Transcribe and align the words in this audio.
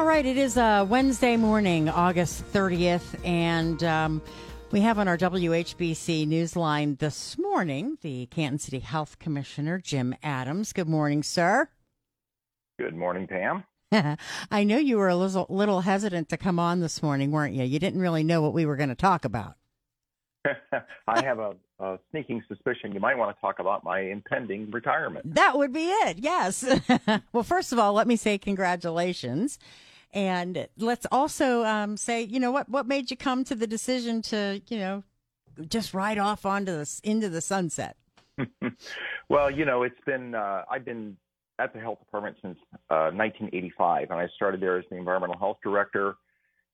All 0.00 0.06
right, 0.06 0.24
it 0.24 0.38
is 0.38 0.56
uh, 0.56 0.86
Wednesday 0.88 1.36
morning, 1.36 1.90
August 1.90 2.50
30th, 2.54 3.22
and 3.22 3.84
um, 3.84 4.22
we 4.70 4.80
have 4.80 4.98
on 4.98 5.08
our 5.08 5.18
WHBC 5.18 6.26
Newsline 6.26 6.98
this 6.98 7.36
morning 7.36 7.98
the 8.00 8.24
Canton 8.24 8.58
City 8.58 8.78
Health 8.78 9.18
Commissioner, 9.18 9.78
Jim 9.78 10.14
Adams. 10.22 10.72
Good 10.72 10.88
morning, 10.88 11.22
sir. 11.22 11.68
Good 12.78 12.96
morning, 12.96 13.26
Pam. 13.26 13.64
I 14.50 14.64
know 14.64 14.78
you 14.78 14.96
were 14.96 15.10
a 15.10 15.16
little, 15.16 15.44
little 15.50 15.82
hesitant 15.82 16.30
to 16.30 16.38
come 16.38 16.58
on 16.58 16.80
this 16.80 17.02
morning, 17.02 17.30
weren't 17.30 17.52
you? 17.54 17.64
You 17.64 17.78
didn't 17.78 18.00
really 18.00 18.24
know 18.24 18.40
what 18.40 18.54
we 18.54 18.64
were 18.64 18.76
going 18.76 18.88
to 18.88 18.94
talk 18.94 19.26
about. 19.26 19.56
I 21.06 21.22
have 21.22 21.40
a, 21.40 21.54
a, 21.78 21.98
sneaking 22.10 22.42
suspicion 22.48 22.92
you 22.94 23.00
might 23.00 23.18
want 23.18 23.36
to 23.36 23.40
talk 23.42 23.58
about 23.58 23.84
my 23.84 24.00
impending 24.00 24.70
retirement. 24.70 25.34
That 25.34 25.58
would 25.58 25.74
be 25.74 25.88
it, 25.88 26.20
yes. 26.20 26.64
well, 27.34 27.44
first 27.44 27.74
of 27.74 27.78
all, 27.78 27.92
let 27.92 28.06
me 28.06 28.16
say 28.16 28.38
congratulations. 28.38 29.58
And 30.12 30.66
let's 30.76 31.06
also 31.12 31.64
um, 31.64 31.96
say, 31.96 32.22
you 32.22 32.40
know, 32.40 32.50
what 32.50 32.68
what 32.68 32.86
made 32.86 33.10
you 33.10 33.16
come 33.16 33.44
to 33.44 33.54
the 33.54 33.66
decision 33.66 34.22
to, 34.22 34.60
you 34.68 34.78
know, 34.78 35.04
just 35.68 35.94
ride 35.94 36.18
off 36.18 36.44
onto 36.44 36.72
the 36.72 37.00
into 37.04 37.28
the 37.28 37.40
sunset? 37.40 37.96
well, 39.28 39.50
you 39.50 39.64
know, 39.64 39.82
it's 39.84 40.00
been 40.06 40.34
uh, 40.34 40.64
I've 40.70 40.84
been 40.84 41.16
at 41.60 41.72
the 41.72 41.78
health 41.78 41.98
department 42.00 42.36
since 42.42 42.58
uh, 42.90 43.12
1985, 43.12 44.10
and 44.10 44.18
I 44.18 44.26
started 44.34 44.60
there 44.60 44.78
as 44.78 44.84
the 44.90 44.96
environmental 44.96 45.38
health 45.38 45.58
director. 45.62 46.16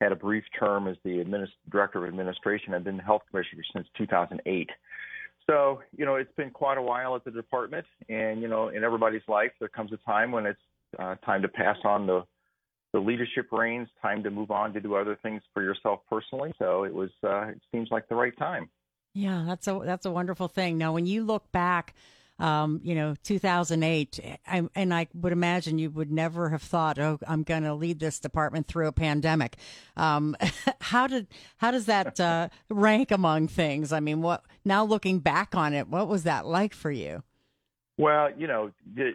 Had 0.00 0.12
a 0.12 0.16
brief 0.16 0.44
term 0.58 0.88
as 0.88 0.96
the 1.04 1.24
administ- 1.24 1.48
director 1.70 2.04
of 2.04 2.08
administration. 2.08 2.74
I've 2.74 2.84
been 2.84 2.98
the 2.98 3.02
health 3.02 3.22
commissioner 3.30 3.62
since 3.74 3.88
2008. 3.96 4.70
So, 5.48 5.80
you 5.96 6.04
know, 6.04 6.16
it's 6.16 6.32
been 6.36 6.50
quite 6.50 6.76
a 6.76 6.82
while 6.82 7.16
at 7.16 7.24
the 7.24 7.30
department, 7.30 7.86
and 8.08 8.40
you 8.40 8.48
know, 8.48 8.68
in 8.68 8.84
everybody's 8.84 9.22
life, 9.28 9.52
there 9.58 9.68
comes 9.68 9.92
a 9.92 9.96
time 9.98 10.32
when 10.32 10.46
it's 10.46 10.60
uh, 10.98 11.14
time 11.16 11.42
to 11.42 11.48
pass 11.48 11.76
on 11.84 12.06
the 12.06 12.24
the 12.96 13.02
leadership 13.02 13.48
reins, 13.52 13.88
time 14.00 14.22
to 14.22 14.30
move 14.30 14.50
on 14.50 14.72
to 14.72 14.80
do 14.80 14.94
other 14.94 15.18
things 15.22 15.42
for 15.52 15.62
yourself 15.62 16.00
personally. 16.08 16.54
So 16.58 16.84
it 16.84 16.94
was, 16.94 17.10
uh, 17.22 17.48
it 17.48 17.60
seems 17.70 17.88
like 17.90 18.08
the 18.08 18.14
right 18.14 18.34
time. 18.38 18.70
Yeah, 19.12 19.44
that's 19.46 19.68
a 19.68 19.82
that's 19.84 20.06
a 20.06 20.10
wonderful 20.10 20.48
thing. 20.48 20.78
Now, 20.78 20.94
when 20.94 21.04
you 21.04 21.22
look 21.22 21.52
back, 21.52 21.94
um, 22.38 22.80
you 22.82 22.94
know, 22.94 23.14
2008, 23.22 24.38
I, 24.46 24.62
and 24.74 24.94
I 24.94 25.08
would 25.12 25.32
imagine 25.32 25.78
you 25.78 25.90
would 25.90 26.10
never 26.10 26.48
have 26.50 26.62
thought, 26.62 26.98
oh, 26.98 27.18
I'm 27.28 27.42
going 27.42 27.64
to 27.64 27.74
lead 27.74 27.98
this 28.00 28.18
department 28.18 28.66
through 28.66 28.86
a 28.88 28.92
pandemic. 28.92 29.56
Um, 29.96 30.34
how 30.80 31.06
did 31.06 31.26
how 31.58 31.72
does 31.72 31.84
that 31.84 32.18
uh, 32.18 32.48
rank 32.70 33.10
among 33.10 33.48
things? 33.48 33.92
I 33.92 34.00
mean, 34.00 34.22
what 34.22 34.42
now 34.64 34.84
looking 34.84 35.18
back 35.18 35.54
on 35.54 35.74
it, 35.74 35.88
what 35.88 36.08
was 36.08 36.22
that 36.22 36.46
like 36.46 36.72
for 36.72 36.90
you? 36.90 37.22
Well, 37.98 38.30
you 38.36 38.46
know, 38.46 38.72
the, 38.94 39.12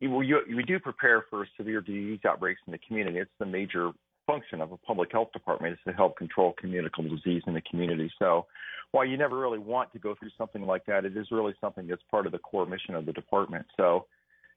we 0.00 0.64
do 0.66 0.78
prepare 0.78 1.24
for 1.30 1.46
severe 1.56 1.80
disease 1.80 2.20
outbreaks 2.26 2.60
in 2.66 2.72
the 2.72 2.78
community. 2.78 3.18
It's 3.18 3.30
the 3.38 3.46
major 3.46 3.90
function 4.26 4.60
of 4.60 4.72
a 4.72 4.76
public 4.78 5.10
health 5.12 5.32
department 5.32 5.74
is 5.74 5.78
to 5.86 5.92
help 5.92 6.16
control 6.16 6.54
communicable 6.58 7.08
disease 7.16 7.42
in 7.46 7.54
the 7.54 7.62
community. 7.62 8.10
So 8.18 8.46
while 8.92 9.04
you 9.04 9.16
never 9.16 9.38
really 9.38 9.58
want 9.58 9.92
to 9.92 9.98
go 9.98 10.14
through 10.18 10.30
something 10.36 10.62
like 10.62 10.84
that, 10.86 11.04
it 11.04 11.16
is 11.16 11.28
really 11.30 11.54
something 11.60 11.86
that's 11.86 12.02
part 12.10 12.26
of 12.26 12.32
the 12.32 12.38
core 12.38 12.66
mission 12.66 12.94
of 12.94 13.06
the 13.06 13.12
department. 13.12 13.66
So, 13.76 14.06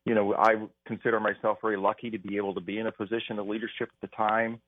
you 0.06 0.16
know, 0.16 0.34
I 0.36 0.56
consider 0.88 1.20
myself 1.20 1.60
very 1.62 1.78
lucky 1.78 2.10
to 2.10 2.18
be 2.18 2.38
able 2.38 2.54
to 2.56 2.62
be 2.62 2.80
in 2.80 2.88
a 2.88 2.92
position 2.92 3.38
of 3.38 3.48
leadership 3.48 3.90
at 3.90 4.10
the 4.10 4.16
time. 4.16 4.60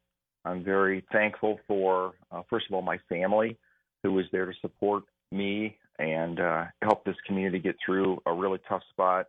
I'm 0.46 0.64
very 0.64 1.04
thankful 1.12 1.60
for, 1.68 2.14
uh, 2.32 2.42
first 2.50 2.66
of 2.70 2.76
all, 2.76 2.82
my 2.82 3.00
family 3.10 3.58
who 4.04 4.12
was 4.12 4.26
there 4.32 4.46
to 4.46 4.54
support 4.62 5.04
me 5.32 5.78
and 6.00 6.40
uh, 6.40 6.66
help 6.82 7.06
this 7.06 7.16
community 7.28 7.60
get 7.60 7.76
through 7.86 8.20
a 8.26 8.34
really 8.34 8.60
tough 8.68 8.82
spot 8.90 9.28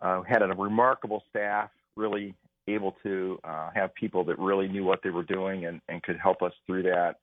uh, 0.00 0.22
had 0.22 0.42
a 0.42 0.48
remarkable 0.48 1.22
staff, 1.30 1.70
really 1.96 2.34
able 2.68 2.94
to 3.02 3.38
uh, 3.44 3.70
have 3.74 3.94
people 3.94 4.24
that 4.24 4.38
really 4.38 4.68
knew 4.68 4.84
what 4.84 5.00
they 5.02 5.10
were 5.10 5.22
doing 5.22 5.66
and, 5.66 5.80
and 5.88 6.02
could 6.02 6.18
help 6.22 6.42
us 6.42 6.52
through 6.66 6.82
that. 6.82 7.16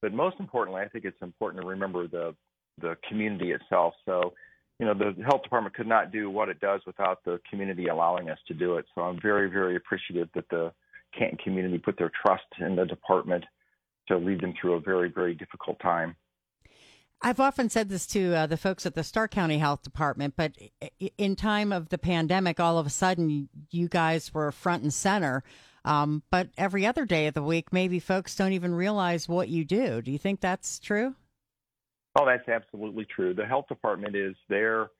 But 0.00 0.12
most 0.12 0.36
importantly, 0.38 0.82
I 0.82 0.88
think 0.88 1.04
it's 1.04 1.20
important 1.22 1.62
to 1.62 1.68
remember 1.68 2.06
the 2.06 2.34
the 2.80 2.96
community 3.08 3.50
itself. 3.50 3.94
So, 4.06 4.34
you 4.78 4.86
know, 4.86 4.94
the 4.94 5.14
health 5.24 5.42
department 5.42 5.74
could 5.74 5.88
not 5.88 6.12
do 6.12 6.30
what 6.30 6.48
it 6.48 6.60
does 6.60 6.80
without 6.86 7.24
the 7.24 7.40
community 7.50 7.88
allowing 7.88 8.30
us 8.30 8.38
to 8.46 8.54
do 8.54 8.76
it. 8.76 8.86
So 8.94 9.02
I'm 9.02 9.20
very, 9.20 9.50
very 9.50 9.74
appreciative 9.74 10.28
that 10.36 10.48
the 10.48 10.72
Canton 11.16 11.38
community 11.38 11.78
put 11.78 11.98
their 11.98 12.12
trust 12.24 12.44
in 12.60 12.76
the 12.76 12.84
department 12.84 13.44
to 14.06 14.16
lead 14.16 14.40
them 14.40 14.54
through 14.60 14.74
a 14.74 14.80
very, 14.80 15.10
very 15.10 15.34
difficult 15.34 15.80
time. 15.80 16.14
I've 17.20 17.40
often 17.40 17.68
said 17.68 17.88
this 17.88 18.06
to 18.08 18.34
uh, 18.34 18.46
the 18.46 18.56
folks 18.56 18.86
at 18.86 18.94
the 18.94 19.02
Stark 19.02 19.32
County 19.32 19.58
Health 19.58 19.82
Department, 19.82 20.34
but 20.36 20.52
in 21.16 21.34
time 21.34 21.72
of 21.72 21.88
the 21.88 21.98
pandemic, 21.98 22.60
all 22.60 22.78
of 22.78 22.86
a 22.86 22.90
sudden 22.90 23.48
you 23.70 23.88
guys 23.88 24.32
were 24.32 24.52
front 24.52 24.84
and 24.84 24.94
center. 24.94 25.42
Um, 25.84 26.22
but 26.30 26.48
every 26.56 26.86
other 26.86 27.04
day 27.04 27.26
of 27.26 27.34
the 27.34 27.42
week, 27.42 27.72
maybe 27.72 27.98
folks 27.98 28.36
don't 28.36 28.52
even 28.52 28.74
realize 28.74 29.28
what 29.28 29.48
you 29.48 29.64
do. 29.64 30.00
Do 30.00 30.12
you 30.12 30.18
think 30.18 30.40
that's 30.40 30.78
true? 30.78 31.14
Oh, 32.18 32.24
that's 32.26 32.48
absolutely 32.48 33.04
true. 33.04 33.34
The 33.34 33.46
health 33.46 33.66
department 33.68 34.14
is 34.14 34.36
there. 34.48 34.90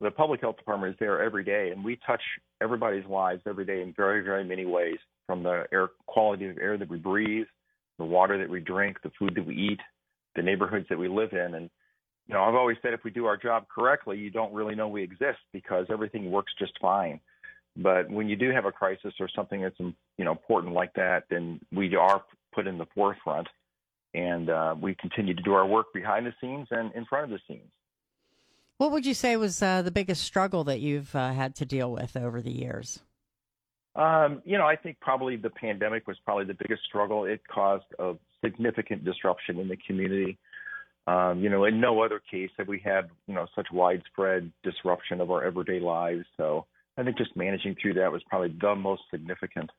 The 0.00 0.10
public 0.10 0.40
health 0.40 0.56
department 0.56 0.94
is 0.94 0.98
there 0.98 1.22
every 1.22 1.44
day, 1.44 1.70
and 1.72 1.84
we 1.84 1.98
touch 2.06 2.22
everybody's 2.62 3.06
lives 3.06 3.42
every 3.46 3.64
day 3.64 3.82
in 3.82 3.92
very, 3.94 4.22
very 4.22 4.44
many 4.44 4.64
ways. 4.64 4.96
From 5.26 5.42
the 5.42 5.64
air 5.72 5.88
quality 6.06 6.48
of 6.48 6.58
air 6.58 6.78
that 6.78 6.88
we 6.88 6.98
breathe, 6.98 7.46
the 7.98 8.04
water 8.04 8.38
that 8.38 8.48
we 8.48 8.60
drink, 8.60 8.98
the 9.02 9.10
food 9.18 9.34
that 9.34 9.46
we 9.46 9.54
eat, 9.54 9.80
the 10.36 10.42
neighborhoods 10.42 10.86
that 10.88 10.98
we 10.98 11.08
live 11.08 11.32
in. 11.32 11.54
And 11.54 11.70
you 12.26 12.34
know, 12.34 12.42
I've 12.42 12.54
always 12.54 12.76
said 12.82 12.92
if 12.92 13.04
we 13.04 13.10
do 13.10 13.26
our 13.26 13.36
job 13.36 13.66
correctly, 13.68 14.18
you 14.18 14.30
don't 14.30 14.52
really 14.52 14.74
know 14.74 14.88
we 14.88 15.02
exist 15.02 15.38
because 15.52 15.86
everything 15.90 16.30
works 16.30 16.52
just 16.58 16.72
fine. 16.80 17.20
But 17.76 18.10
when 18.10 18.28
you 18.28 18.36
do 18.36 18.50
have 18.50 18.64
a 18.64 18.72
crisis 18.72 19.12
or 19.20 19.28
something 19.34 19.62
that's 19.62 19.78
you 19.78 20.24
know 20.24 20.32
important 20.32 20.72
like 20.72 20.92
that, 20.94 21.24
then 21.30 21.60
we 21.72 21.94
are 21.94 22.22
put 22.54 22.66
in 22.66 22.78
the 22.78 22.86
forefront, 22.94 23.48
and 24.14 24.48
uh, 24.48 24.74
we 24.80 24.94
continue 24.94 25.34
to 25.34 25.42
do 25.42 25.52
our 25.52 25.66
work 25.66 25.92
behind 25.92 26.26
the 26.26 26.32
scenes 26.40 26.68
and 26.70 26.92
in 26.94 27.04
front 27.04 27.24
of 27.24 27.30
the 27.30 27.38
scenes. 27.46 27.70
What 28.78 28.92
would 28.92 29.06
you 29.06 29.14
say 29.14 29.36
was 29.36 29.62
uh, 29.62 29.82
the 29.82 29.90
biggest 29.90 30.22
struggle 30.22 30.64
that 30.64 30.80
you've 30.80 31.14
uh, 31.14 31.32
had 31.32 31.54
to 31.56 31.64
deal 31.64 31.90
with 31.90 32.16
over 32.16 32.42
the 32.42 32.52
years? 32.52 33.00
Um, 33.94 34.42
you 34.44 34.58
know, 34.58 34.66
I 34.66 34.76
think 34.76 35.00
probably 35.00 35.36
the 35.36 35.48
pandemic 35.48 36.06
was 36.06 36.18
probably 36.24 36.44
the 36.44 36.54
biggest 36.54 36.82
struggle. 36.84 37.24
It 37.24 37.40
caused 37.48 37.86
a 37.98 38.14
significant 38.44 39.04
disruption 39.04 39.58
in 39.58 39.68
the 39.68 39.76
community. 39.76 40.38
Um, 41.06 41.40
you 41.40 41.50
know, 41.50 41.64
in 41.64 41.80
no 41.80 42.02
other 42.02 42.20
case 42.30 42.50
have 42.58 42.66
we 42.68 42.80
had, 42.84 43.08
you 43.26 43.34
know, 43.34 43.46
such 43.54 43.68
widespread 43.72 44.50
disruption 44.64 45.20
of 45.20 45.30
our 45.30 45.44
everyday 45.44 45.78
lives. 45.78 46.24
So 46.36 46.66
I 46.96 47.04
think 47.04 47.16
just 47.16 47.36
managing 47.36 47.76
through 47.80 47.94
that 47.94 48.10
was 48.10 48.22
probably 48.28 48.54
the 48.60 48.74
most 48.74 49.02
significant. 49.10 49.70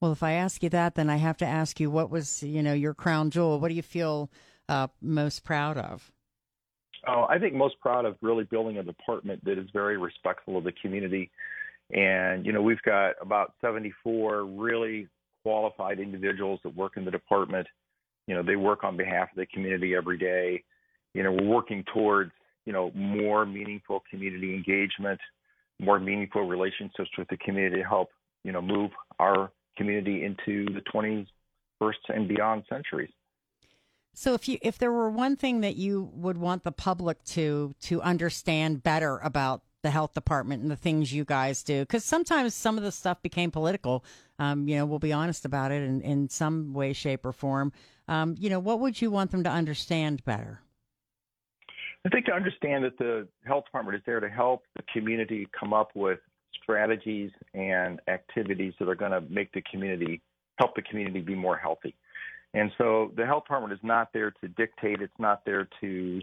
Well, 0.00 0.12
if 0.12 0.22
I 0.22 0.32
ask 0.32 0.62
you 0.62 0.68
that, 0.70 0.94
then 0.94 1.10
I 1.10 1.16
have 1.16 1.38
to 1.38 1.46
ask 1.46 1.80
you 1.80 1.90
what 1.90 2.10
was, 2.10 2.42
you 2.42 2.62
know, 2.62 2.72
your 2.72 2.94
crown 2.94 3.30
jewel? 3.30 3.58
What 3.58 3.68
do 3.68 3.74
you 3.74 3.82
feel 3.82 4.30
uh, 4.68 4.88
most 5.00 5.42
proud 5.42 5.76
of? 5.76 6.12
Oh, 7.06 7.26
I 7.28 7.38
think 7.38 7.54
most 7.54 7.80
proud 7.80 8.04
of 8.04 8.16
really 8.20 8.44
building 8.44 8.78
a 8.78 8.82
department 8.82 9.44
that 9.44 9.58
is 9.58 9.68
very 9.72 9.96
respectful 9.96 10.56
of 10.56 10.64
the 10.64 10.72
community. 10.72 11.30
And, 11.90 12.44
you 12.44 12.52
know, 12.52 12.60
we've 12.60 12.82
got 12.82 13.14
about 13.20 13.54
74 13.60 14.44
really 14.44 15.08
qualified 15.48 15.98
individuals 15.98 16.60
that 16.62 16.76
work 16.76 16.98
in 16.98 17.06
the 17.06 17.10
department. 17.10 17.66
You 18.26 18.34
know, 18.34 18.42
they 18.42 18.56
work 18.56 18.84
on 18.84 18.98
behalf 18.98 19.30
of 19.30 19.36
the 19.36 19.46
community 19.46 19.94
every 19.94 20.18
day. 20.18 20.62
You 21.14 21.22
know, 21.22 21.32
we're 21.32 21.48
working 21.48 21.82
towards, 21.94 22.32
you 22.66 22.72
know, 22.74 22.92
more 22.94 23.46
meaningful 23.46 24.02
community 24.10 24.54
engagement, 24.54 25.18
more 25.80 25.98
meaningful 25.98 26.42
relationships 26.42 27.08
with 27.16 27.28
the 27.28 27.38
community 27.38 27.80
to 27.80 27.88
help, 27.88 28.10
you 28.44 28.52
know, 28.52 28.60
move 28.60 28.90
our 29.20 29.50
community 29.78 30.26
into 30.26 30.66
the 30.74 30.82
21st 30.92 31.94
and 32.10 32.28
beyond 32.28 32.64
centuries. 32.68 33.10
So 34.12 34.34
if 34.34 34.48
you 34.48 34.58
if 34.60 34.76
there 34.76 34.92
were 34.92 35.08
one 35.08 35.34
thing 35.34 35.62
that 35.62 35.76
you 35.76 36.10
would 36.12 36.36
want 36.36 36.62
the 36.62 36.72
public 36.72 37.24
to 37.36 37.74
to 37.82 38.02
understand 38.02 38.82
better 38.82 39.16
about 39.18 39.62
the 39.82 39.90
health 39.90 40.14
department 40.14 40.62
and 40.62 40.70
the 40.70 40.76
things 40.76 41.12
you 41.12 41.24
guys 41.24 41.62
do 41.62 41.80
because 41.82 42.04
sometimes 42.04 42.54
some 42.54 42.76
of 42.76 42.84
the 42.84 42.92
stuff 42.92 43.22
became 43.22 43.50
political 43.50 44.04
um, 44.38 44.66
you 44.68 44.76
know 44.76 44.84
we'll 44.84 44.98
be 44.98 45.12
honest 45.12 45.44
about 45.44 45.70
it 45.70 45.82
in, 45.82 46.00
in 46.02 46.28
some 46.28 46.72
way 46.72 46.92
shape 46.92 47.24
or 47.24 47.32
form 47.32 47.72
um, 48.08 48.34
you 48.38 48.50
know 48.50 48.58
what 48.58 48.80
would 48.80 49.00
you 49.00 49.10
want 49.10 49.30
them 49.30 49.44
to 49.44 49.50
understand 49.50 50.24
better 50.24 50.60
I 52.04 52.10
think 52.10 52.26
to 52.26 52.32
understand 52.32 52.84
that 52.84 52.96
the 52.98 53.28
health 53.44 53.64
department 53.66 53.96
is 53.96 54.02
there 54.06 54.20
to 54.20 54.28
help 54.28 54.62
the 54.76 54.82
community 54.92 55.46
come 55.58 55.72
up 55.72 55.90
with 55.94 56.20
strategies 56.62 57.30
and 57.54 58.00
activities 58.08 58.74
that 58.78 58.88
are 58.88 58.94
going 58.94 59.10
to 59.10 59.20
make 59.22 59.52
the 59.52 59.62
community 59.70 60.22
help 60.58 60.74
the 60.74 60.82
community 60.82 61.20
be 61.20 61.34
more 61.34 61.56
healthy. 61.56 61.94
And 62.54 62.70
so 62.78 63.12
the 63.16 63.26
health 63.26 63.44
department 63.44 63.72
is 63.72 63.80
not 63.82 64.12
there 64.12 64.30
to 64.30 64.48
dictate. 64.48 65.00
It's 65.00 65.12
not 65.18 65.44
there 65.44 65.68
to 65.80 66.20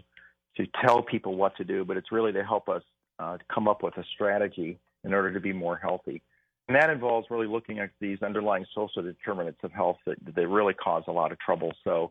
to 0.56 0.66
tell 0.82 1.02
people 1.02 1.36
what 1.36 1.54
to 1.58 1.64
do, 1.64 1.84
but 1.84 1.98
it's 1.98 2.10
really 2.10 2.32
to 2.32 2.42
help 2.42 2.70
us 2.70 2.82
uh, 3.18 3.38
come 3.52 3.68
up 3.68 3.82
with 3.82 3.96
a 3.96 4.04
strategy 4.14 4.78
in 5.04 5.14
order 5.14 5.32
to 5.32 5.40
be 5.40 5.52
more 5.52 5.76
healthy. 5.76 6.22
And 6.68 6.76
that 6.76 6.90
involves 6.90 7.28
really 7.30 7.46
looking 7.46 7.78
at 7.78 7.90
these 8.00 8.20
underlying 8.22 8.66
social 8.74 9.02
determinants 9.02 9.60
of 9.62 9.72
health 9.72 9.98
that, 10.06 10.16
that 10.34 10.48
really 10.48 10.74
cause 10.74 11.04
a 11.06 11.12
lot 11.12 11.30
of 11.30 11.38
trouble. 11.38 11.72
So, 11.84 12.10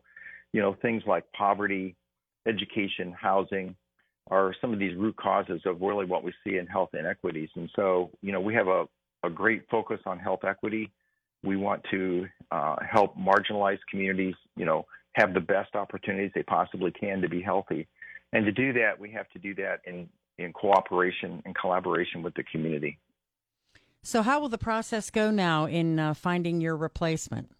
you 0.52 0.62
know, 0.62 0.74
things 0.80 1.02
like 1.06 1.30
poverty, 1.32 1.94
education, 2.46 3.12
housing 3.12 3.76
are 4.30 4.54
some 4.60 4.72
of 4.72 4.78
these 4.78 4.96
root 4.96 5.16
causes 5.16 5.60
of 5.66 5.80
really 5.80 6.06
what 6.06 6.24
we 6.24 6.32
see 6.42 6.56
in 6.56 6.66
health 6.66 6.90
inequities. 6.98 7.50
And 7.54 7.70
so, 7.76 8.10
you 8.22 8.32
know, 8.32 8.40
we 8.40 8.54
have 8.54 8.68
a, 8.68 8.86
a 9.22 9.30
great 9.30 9.68
focus 9.70 10.00
on 10.06 10.18
health 10.18 10.44
equity. 10.44 10.90
We 11.44 11.56
want 11.56 11.84
to 11.90 12.26
uh, 12.50 12.76
help 12.90 13.16
marginalized 13.16 13.80
communities, 13.90 14.34
you 14.56 14.64
know, 14.64 14.86
have 15.12 15.34
the 15.34 15.40
best 15.40 15.74
opportunities 15.74 16.32
they 16.34 16.42
possibly 16.42 16.90
can 16.90 17.20
to 17.20 17.28
be 17.28 17.42
healthy. 17.42 17.86
And 18.32 18.44
to 18.46 18.52
do 18.52 18.72
that, 18.72 18.98
we 18.98 19.10
have 19.12 19.28
to 19.30 19.38
do 19.38 19.54
that 19.56 19.80
in, 19.86 20.08
in 20.38 20.52
cooperation 20.52 21.42
and 21.44 21.54
collaboration 21.54 22.22
with 22.22 22.34
the 22.34 22.44
community. 22.44 22.98
So, 24.02 24.22
how 24.22 24.40
will 24.40 24.48
the 24.48 24.58
process 24.58 25.10
go 25.10 25.30
now 25.30 25.66
in 25.66 25.98
uh, 25.98 26.14
finding 26.14 26.60
your 26.60 26.76
replacement? 26.76 27.50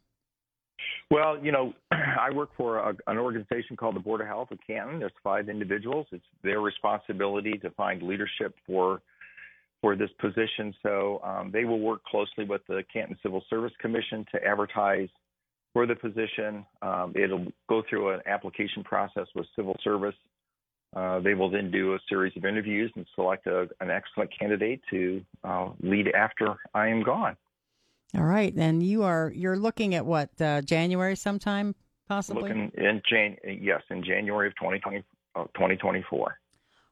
Well, 1.11 1.39
you 1.43 1.53
know, 1.53 1.73
I 1.91 2.31
work 2.31 2.51
for 2.57 2.79
a, 2.79 2.97
an 3.07 3.19
organization 3.19 3.77
called 3.77 3.97
the 3.97 4.01
Board 4.01 4.21
of 4.21 4.27
Health 4.27 4.51
of 4.51 4.59
Canton. 4.67 4.99
There's 4.99 5.13
five 5.23 5.49
individuals. 5.49 6.07
It's 6.13 6.25
their 6.43 6.61
responsibility 6.61 7.59
to 7.59 7.71
find 7.71 8.03
leadership 8.03 8.55
for 8.67 9.03
for 9.83 9.95
this 9.95 10.11
position. 10.19 10.75
So 10.83 11.21
um, 11.23 11.51
they 11.53 11.65
will 11.65 11.81
work 11.81 12.03
closely 12.05 12.45
with 12.45 12.63
the 12.67 12.83
Canton 12.93 13.17
Civil 13.23 13.43
Service 13.51 13.73
Commission 13.79 14.25
to 14.33 14.43
advertise 14.43 15.09
for 15.73 15.87
the 15.87 15.95
position. 15.95 16.65
Um, 16.81 17.13
it'll 17.15 17.47
go 17.69 17.83
through 17.89 18.15
an 18.15 18.21
application 18.27 18.83
process 18.83 19.27
with 19.35 19.47
civil 19.55 19.77
service. 19.85 20.15
Uh, 20.97 21.21
they 21.21 21.35
will 21.35 21.51
then 21.51 21.71
do 21.71 21.93
a 21.95 21.99
series 22.09 22.35
of 22.39 22.47
interviews 22.47 22.91
and 22.97 23.05
select 23.15 23.47
a, 23.47 23.69
an 23.81 23.91
excellent 23.91 24.31
candidate 24.37 24.81
to 24.89 25.23
uh, 25.45 25.69
lead 25.83 26.09
after 26.09 26.57
I 26.73 26.89
am 26.89 27.03
gone. 27.03 27.37
All 28.17 28.25
right, 28.25 28.55
and 28.57 28.83
you 28.83 29.03
are 29.03 29.31
you're 29.35 29.59
looking 29.59 29.95
at 29.95 30.07
what 30.07 30.31
uh, 30.41 30.63
January 30.63 31.15
sometime 31.15 31.75
possibly. 32.09 32.45
Looking 32.45 32.73
in 32.79 33.03
Jan, 33.07 33.37
yes, 33.45 33.83
in 33.91 34.03
January 34.03 34.47
of 34.47 34.55
2020, 34.55 35.05
uh, 35.35 35.45
2024. 35.55 36.39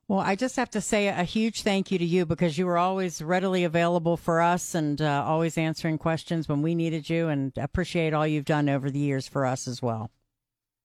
Well, 0.07 0.21
I 0.21 0.37
just 0.37 0.57
have 0.57 0.69
to 0.71 0.83
say 0.83 1.09
a 1.09 1.25
huge 1.25 1.63
thank 1.63 1.91
you 1.91 1.99
to 1.99 2.05
you 2.05 2.27
because 2.27 2.59
you 2.59 2.67
were 2.67 2.77
always 2.77 3.23
readily 3.23 3.65
available 3.65 4.19
for 4.19 4.43
us 4.43 4.75
and 4.75 5.01
uh, 5.01 5.25
always 5.27 5.57
answering 5.57 5.97
questions 5.97 6.47
when 6.47 6.61
we 6.61 6.75
needed 6.75 7.09
you, 7.09 7.29
and 7.29 7.57
appreciate 7.57 8.13
all 8.13 8.27
you've 8.27 8.45
done 8.45 8.69
over 8.69 8.91
the 8.91 8.99
years 8.99 9.27
for 9.27 9.47
us 9.47 9.67
as 9.67 9.81
well. 9.81 10.11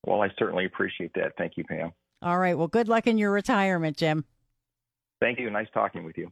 Well, 0.05 0.21
I 0.21 0.29
certainly 0.39 0.63
appreciate 0.63 1.11
that. 1.15 1.33
Thank 1.37 1.57
you, 1.57 1.65
Pam. 1.65 1.91
All 2.21 2.37
right. 2.37 2.57
Well, 2.57 2.67
good 2.67 2.87
luck 2.87 3.07
in 3.07 3.17
your 3.17 3.31
retirement, 3.31 3.97
Jim. 3.97 4.25
Thank 5.21 5.39
you. 5.39 5.49
Nice 5.49 5.67
talking 5.73 6.03
with 6.03 6.17
you. 6.17 6.31